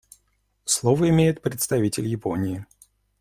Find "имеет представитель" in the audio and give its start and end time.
1.09-2.07